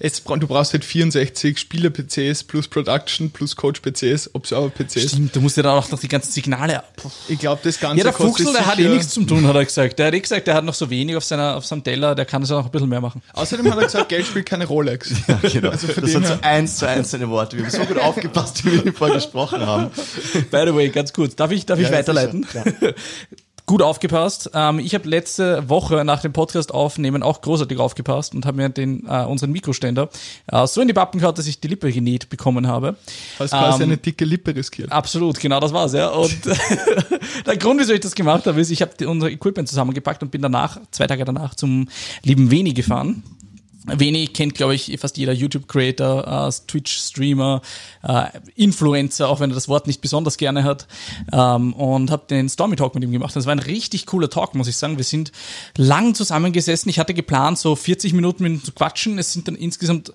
[0.04, 5.10] Es, du brauchst halt 64 Spieler-PCs plus Production plus Coach-PCs, Observer-PCs.
[5.12, 6.82] Stimmt, du musst ja da auch noch die ganzen Signale.
[7.28, 9.64] Ich glaube, das Ganze Ja, der Fuchsel, der hat eh nichts zu tun, hat er
[9.64, 10.00] gesagt.
[10.00, 12.24] Der hat eh gesagt, der hat noch so wenig auf, seiner, auf seinem Teller, der
[12.24, 13.22] kann es ja noch ein bisschen mehr machen.
[13.34, 15.12] Außerdem hat er gesagt, Geld spielt keine Rolex.
[15.28, 15.70] Ja, genau.
[15.70, 17.56] Also das sind so eins zu eins seine Worte.
[17.56, 19.90] Wir haben so gut aufgepasst, wie wir vorher gesprochen haben.
[20.50, 21.36] By the way, ganz kurz.
[21.36, 22.42] Darf ich, darf ich Ja, weiterleiten?
[22.42, 22.94] sicher,
[23.66, 24.50] gut aufgepasst.
[24.54, 28.68] Ähm, ich habe letzte Woche nach dem Podcast aufnehmen auch großartig aufgepasst und habe mir
[28.68, 30.08] den äh, unseren Mikroständer
[30.48, 32.96] äh, so in die Pappen gehauen, dass ich die Lippe genäht bekommen habe.
[33.38, 34.90] Hast quasi ähm, eine dicke Lippe riskiert.
[34.90, 36.08] Absolut, genau das war's, ja.
[36.08, 36.36] Und
[37.46, 40.42] der Grund, wieso ich das gemacht habe, ist, ich habe unser Equipment zusammengepackt und bin
[40.42, 41.88] danach, zwei Tage danach, zum
[42.22, 43.22] lieben Veni gefahren
[43.86, 47.62] Wenig kennt, glaube ich, fast jeder YouTube-Creator, äh, Twitch-Streamer,
[48.02, 50.86] äh, Influencer, auch wenn er das Wort nicht besonders gerne hat.
[51.32, 53.34] Ähm, und habe den Stormy Talk mit ihm gemacht.
[53.34, 54.98] Das war ein richtig cooler Talk, muss ich sagen.
[54.98, 55.32] Wir sind
[55.76, 56.90] lang zusammengesessen.
[56.90, 59.18] Ich hatte geplant, so 40 Minuten mit ihm zu quatschen.
[59.18, 60.14] Es sind dann insgesamt, äh,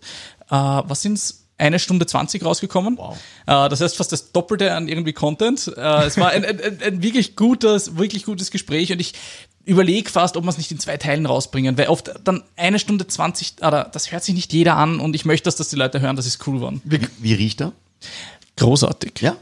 [0.50, 1.44] was sind's?
[1.58, 2.98] eine Stunde 20 rausgekommen.
[2.98, 3.18] Wow.
[3.48, 5.72] Äh, das heißt fast das Doppelte an irgendwie Content.
[5.76, 9.14] Äh, es war ein, ein, ein, ein wirklich gutes, wirklich gutes Gespräch und ich
[9.68, 13.06] überlege fast, ob man es nicht in zwei Teilen rausbringen, weil oft dann eine Stunde
[13.06, 16.00] 20, oder das hört sich nicht jeder an und ich möchte, dass das die Leute
[16.00, 16.74] hören, dass es cool war.
[16.84, 17.74] Wie, wie riecht er?
[18.56, 19.22] Großartig.
[19.22, 19.36] Ja.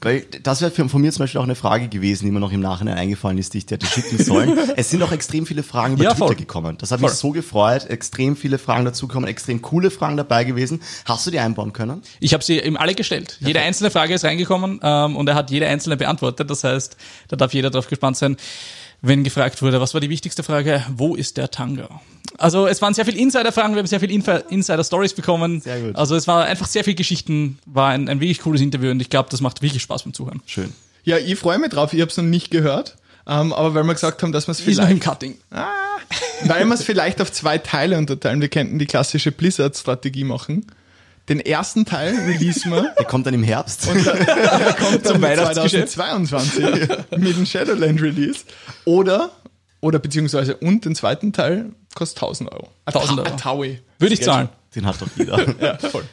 [0.00, 2.60] Weil das wäre von mir zum Beispiel auch eine Frage gewesen, die mir noch im
[2.60, 4.56] Nachhinein eingefallen ist, die ich dir hätte schicken sollen.
[4.76, 6.36] es sind auch extrem viele Fragen über ja, Twitter voll.
[6.36, 6.76] gekommen.
[6.78, 7.86] Das hat mich so gefreut.
[7.86, 10.82] Extrem viele Fragen dazu gekommen, extrem coole Fragen dabei gewesen.
[11.04, 12.02] Hast du die einbauen können?
[12.20, 13.38] Ich habe sie ihm alle gestellt.
[13.40, 16.48] Ja, jede einzelne Frage ist reingekommen ähm, und er hat jede einzelne beantwortet.
[16.48, 16.96] Das heißt,
[17.28, 18.36] da darf jeder drauf gespannt sein
[19.00, 20.84] wenn gefragt wurde, was war die wichtigste Frage?
[20.94, 21.88] Wo ist der Tanga?
[22.36, 25.60] Also es waren sehr viele Insider-Fragen, wir haben sehr viele Insider-Stories bekommen.
[25.60, 25.96] Sehr gut.
[25.96, 29.10] Also es war einfach sehr viele Geschichten, war ein, ein wirklich cooles Interview und ich
[29.10, 30.42] glaube, das macht wirklich Spaß beim Zuhören.
[30.46, 30.72] Schön.
[31.04, 32.96] Ja, ich freue mich drauf, ich habe es noch nicht gehört.
[33.26, 34.90] Ähm, aber weil wir gesagt haben, dass wir es vielleicht.
[34.90, 35.36] im Cutting.
[35.50, 35.66] Ah,
[36.44, 38.40] weil wir es vielleicht auf zwei Teile unterteilen.
[38.40, 40.66] Wir könnten die klassische Blizzard-Strategie machen.
[41.28, 42.94] Den ersten Teil releasen wir.
[42.98, 43.86] Der kommt dann im Herbst.
[43.88, 48.44] Und der, der kommt dann 2022 mit dem Shadowland Release.
[48.84, 49.30] Oder,
[49.80, 52.68] oder beziehungsweise und den zweiten Teil kostet 1000 Euro.
[52.86, 53.36] 1000 Euro.
[53.36, 53.80] Taui.
[53.98, 54.48] Würde ich zahlen.
[54.74, 55.38] Den hat doch jeder.
[55.60, 56.04] ja, voll.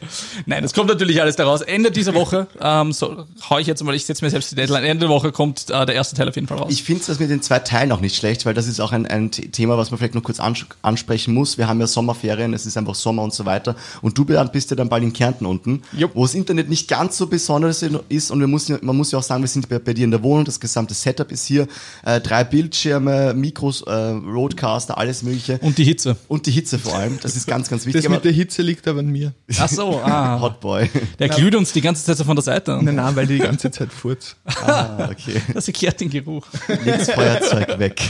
[0.45, 1.61] Nein, das kommt natürlich alles daraus.
[1.61, 4.85] Ende dieser Woche, ähm, so hau ich jetzt mal, ich setze mir selbst die Deadline,
[4.85, 6.71] Ende der Woche kommt äh, der erste Teil auf jeden Fall raus.
[6.71, 9.05] Ich finde das mit den zwei Teilen auch nicht schlecht, weil das ist auch ein,
[9.07, 11.57] ein Thema, was man vielleicht noch kurz ansprechen muss.
[11.57, 13.75] Wir haben ja Sommerferien, es ist einfach Sommer und so weiter.
[14.01, 16.11] Und du bist ja dann bald in Kärnten unten, yep.
[16.13, 18.31] wo das Internet nicht ganz so besonders ist.
[18.31, 20.23] Und wir müssen, man muss ja auch sagen, wir sind bei, bei dir in der
[20.23, 21.67] Wohnung, das gesamte Setup ist hier.
[22.05, 25.59] Äh, drei Bildschirme, Mikros, äh, Roadcaster, alles mögliche.
[25.61, 26.15] Und die Hitze.
[26.29, 27.19] Und die Hitze vor allem.
[27.21, 28.03] Das ist ganz, ganz wichtig.
[28.03, 29.33] Das mit der Hitze liegt aber an mir.
[29.59, 30.39] Ach so, ah.
[30.39, 30.89] Hotboy.
[31.19, 32.79] Der glüht uns die ganze Zeit so von der Seite.
[32.81, 34.37] Nein, nein, weil die die ganze Zeit furzt.
[34.45, 35.41] Ah, okay.
[35.53, 36.47] Das erklärt den Geruch.
[36.83, 38.01] Legt's Feuerzeug weg.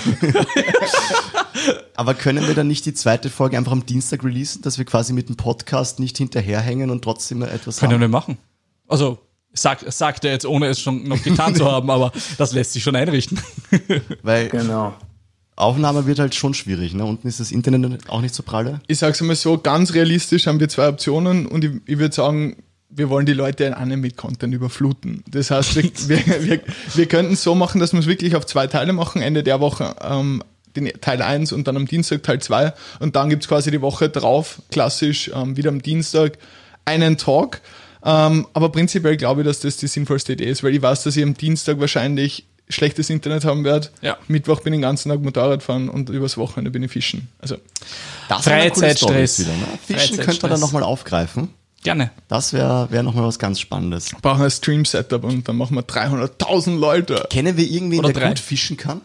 [1.96, 5.14] Aber können wir dann nicht die zweite Folge einfach am Dienstag releasen, dass wir quasi
[5.14, 8.00] mit dem Podcast nicht hinterherhängen und trotzdem etwas können haben?
[8.00, 8.38] Können wir machen.
[8.88, 9.20] Also,
[9.58, 12.84] Sag, sagt er jetzt, ohne es schon noch getan zu haben, aber das lässt sich
[12.84, 13.40] schon einrichten.
[14.22, 14.94] Weil genau.
[15.56, 16.94] Aufnahme wird halt schon schwierig.
[16.94, 17.06] Ne?
[17.06, 18.82] Unten ist das Internet auch nicht so pralle.
[18.88, 22.58] Ich sag's mal so, ganz realistisch haben wir zwei Optionen und ich, ich würde sagen,
[22.90, 25.24] wir wollen die Leute in einem mit Content überfluten.
[25.30, 26.62] Das heißt, wir, wir, wir,
[26.94, 29.96] wir könnten so machen, dass wir es wirklich auf zwei Teile machen, Ende der Woche
[30.02, 30.44] ähm,
[30.76, 34.10] den Teil 1 und dann am Dienstag Teil 2 und dann gibt's quasi die Woche
[34.10, 36.38] drauf, klassisch ähm, wieder am Dienstag,
[36.84, 37.62] einen Talk.
[38.04, 41.16] Ähm, aber prinzipiell glaube ich, dass das die sinnvollste Idee ist, weil ich weiß, dass
[41.16, 43.90] ich am Dienstag wahrscheinlich schlechtes Internet haben werde.
[44.02, 44.18] Ja.
[44.28, 47.30] Mittwoch bin ich den ganzen Tag Motorrad fahren und übers Wochenende bin ich fischen.
[47.40, 47.58] Also
[48.30, 49.40] das Freizeitstress.
[49.40, 49.68] Wieder, ne?
[49.86, 51.50] Fischen könnte man dann nochmal aufgreifen.
[51.84, 52.10] Gerne.
[52.28, 54.10] Das wäre wär nochmal was ganz Spannendes.
[54.22, 57.28] Brauchen ein Stream-Setup und dann machen wir 300.000 Leute.
[57.30, 58.30] Kennen wir irgendwen, Oder der drei.
[58.30, 59.02] gut fischen kann?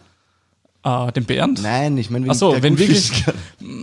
[0.83, 1.61] Uh, den Bernd?
[1.61, 3.23] Nein, ich meine, wenn so, wenn wirklich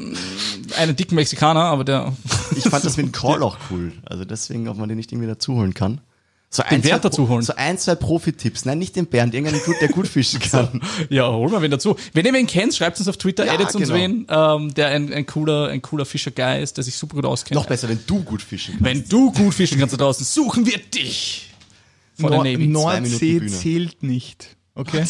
[0.77, 2.13] einen dicken Mexikaner, aber der.
[2.57, 3.93] Ich fand das mit dem Call auch cool.
[4.05, 6.01] Also deswegen, ob man den nicht irgendwie dazu holen kann.
[6.51, 7.43] So ein, den Bernd dazu holen.
[7.43, 8.65] So ein, zwei Profi-Tipps.
[8.65, 10.81] Nein, nicht den Bernd, irgendeinen, der gut fischen kann.
[11.11, 11.97] ja, hol mal wen dazu.
[12.15, 13.95] Wenn ihr wen kennt, schreibt uns auf Twitter, ja, edit uns genau.
[13.95, 17.57] wen, ähm, der ein, ein cooler, ein cooler Fischer-Guy ist, der sich super gut auskennt.
[17.57, 18.85] Noch besser, wenn du gut fischen kannst.
[18.85, 21.51] Wenn du gut fischen kannst da draußen, suchen wir dich.
[22.19, 22.67] Vor Nord der Navy.
[22.67, 24.57] Nordsee zählt nicht.
[24.75, 25.05] Okay?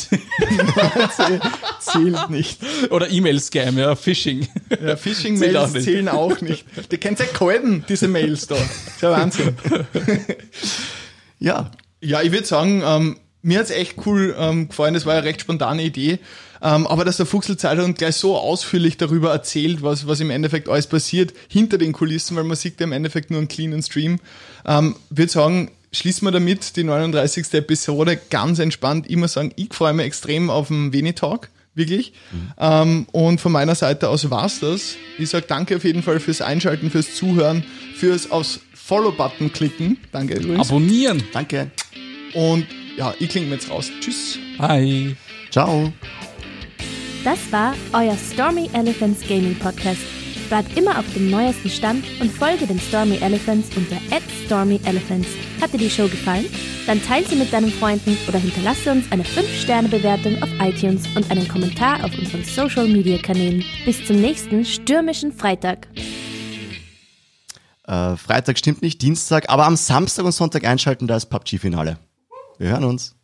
[0.74, 1.40] Nordsee
[1.81, 2.61] zählt nicht.
[2.90, 4.48] Oder E-Mail-Scam, ja, Phishing.
[4.85, 6.64] Ja, Phishing-Mails zählen auch nicht.
[6.90, 8.57] Die könnt ihr kalten, diese Mails da.
[8.57, 9.55] Das ist ja Wahnsinn.
[11.38, 11.70] Ja.
[12.01, 14.94] Ja, ich würde sagen, ähm, mir hat's echt cool ähm, gefallen.
[14.94, 16.18] Das war eine recht spontane Idee.
[16.61, 20.88] Ähm, aber dass der Fuchselzeitung gleich so ausführlich darüber erzählt, was, was im Endeffekt alles
[20.88, 24.18] passiert, hinter den Kulissen, weil man sieht ja im Endeffekt nur einen cleanen Stream,
[24.66, 27.55] ähm, würde sagen, schließen wir damit die 39.
[27.55, 29.09] Episode ganz entspannt.
[29.09, 32.12] Immer sagen, ich freue mich extrem auf den Veni-Talk wirklich.
[32.33, 32.53] Mhm.
[32.59, 34.96] Ähm, und von meiner Seite aus war's das.
[35.16, 39.98] Ich sage danke auf jeden Fall fürs Einschalten, fürs Zuhören, fürs aufs Follow-Button klicken.
[40.12, 40.70] Danke übrigens.
[40.70, 41.22] Abonnieren.
[41.31, 41.70] Danke.
[42.33, 43.90] Und ja, ich klinge jetzt raus.
[44.01, 44.38] Tschüss.
[44.57, 45.14] Bye.
[45.51, 45.92] Ciao.
[47.22, 50.01] Das war euer Stormy Elephants Gaming Podcast.
[50.48, 53.98] Bleibt immer auf dem neuesten Stand und folge den Stormy Elephants unter
[54.46, 55.29] @stormyelephants.
[55.61, 56.46] Hat dir die Show gefallen?
[56.87, 61.46] Dann teile sie mit deinen Freunden oder hinterlasse uns eine 5-Sterne-Bewertung auf iTunes und einen
[61.46, 63.62] Kommentar auf unseren Social-Media-Kanälen.
[63.85, 65.88] Bis zum nächsten stürmischen Freitag.
[67.88, 71.98] Äh, Freitag stimmt nicht, Dienstag, aber am Samstag und Sonntag einschalten, da ist PUBG-Finale.
[72.59, 73.17] Wir hören uns.